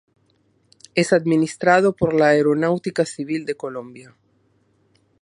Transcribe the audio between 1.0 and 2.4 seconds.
administrado por la